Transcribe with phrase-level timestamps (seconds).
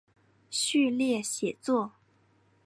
[0.49, 1.91] 序列写作。